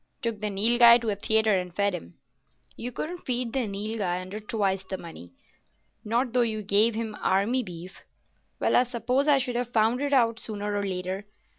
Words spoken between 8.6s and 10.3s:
I suppose I should have found it